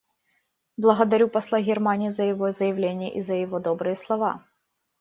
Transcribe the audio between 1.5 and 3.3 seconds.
Германии за его заявление и